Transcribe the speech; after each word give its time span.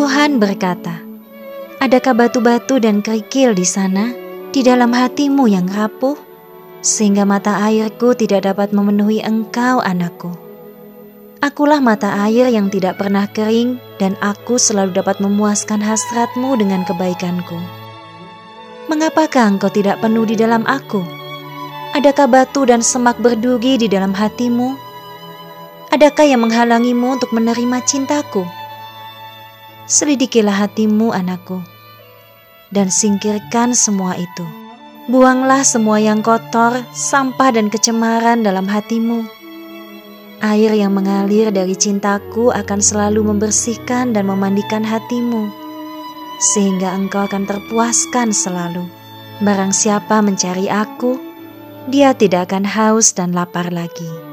Tuhan 0.00 0.40
berkata, 0.40 0.96
Adakah 1.76 2.16
batu-batu 2.16 2.80
dan 2.80 3.04
kerikil 3.04 3.52
di 3.52 3.68
sana, 3.68 4.16
di 4.48 4.64
dalam 4.64 4.96
hatimu 4.96 5.44
yang 5.44 5.68
rapuh, 5.68 6.16
sehingga 6.80 7.28
mata 7.28 7.60
airku 7.60 8.16
tidak 8.16 8.48
dapat 8.48 8.72
memenuhi 8.72 9.20
engkau, 9.20 9.76
anakku? 9.84 10.32
Akulah 11.44 11.84
mata 11.84 12.16
air 12.24 12.48
yang 12.48 12.72
tidak 12.72 12.96
pernah 12.96 13.28
kering, 13.28 13.76
dan 14.00 14.16
aku 14.24 14.56
selalu 14.56 14.96
dapat 14.96 15.20
memuaskan 15.20 15.84
hasratmu 15.84 16.56
dengan 16.56 16.80
kebaikanku. 16.88 17.60
Mengapakah 18.88 19.52
engkau 19.52 19.68
tidak 19.68 20.00
penuh 20.00 20.24
di 20.24 20.32
dalam 20.32 20.64
aku? 20.64 21.04
Adakah 21.92 22.24
batu 22.24 22.64
dan 22.64 22.80
semak 22.80 23.20
berduri 23.20 23.76
di 23.76 23.84
dalam 23.84 24.16
hatimu? 24.16 24.80
Adakah 25.92 26.24
yang 26.24 26.40
menghalangimu 26.40 27.20
untuk 27.20 27.36
menerima 27.36 27.84
cintaku? 27.84 28.59
Selidikilah 29.84 30.66
hatimu, 30.66 31.12
anakku, 31.12 31.60
dan 32.72 32.88
singkirkan 32.88 33.72
semua 33.76 34.16
itu. 34.16 34.46
Buanglah 35.10 35.66
semua 35.66 35.98
yang 35.98 36.22
kotor, 36.22 36.86
sampah, 36.94 37.50
dan 37.50 37.66
kecemaran 37.72 38.46
dalam 38.46 38.68
hatimu. 38.68 39.26
Air 40.40 40.72
yang 40.72 40.96
mengalir 40.96 41.52
dari 41.52 41.76
cintaku 41.76 42.48
akan 42.48 42.80
selalu 42.80 43.26
membersihkan 43.28 44.16
dan 44.16 44.24
memandikan 44.24 44.80
hatimu, 44.80 45.52
sehingga 46.54 46.96
engkau 46.96 47.28
akan 47.28 47.44
terpuaskan 47.44 48.32
selalu. 48.32 48.86
Barang 49.44 49.74
siapa 49.74 50.24
mencari 50.24 50.72
aku, 50.72 51.18
dia 51.92 52.14
tidak 52.14 52.52
akan 52.52 52.64
haus 52.64 53.12
dan 53.12 53.36
lapar 53.36 53.68
lagi. 53.74 54.29